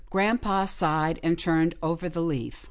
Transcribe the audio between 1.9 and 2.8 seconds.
the leaf.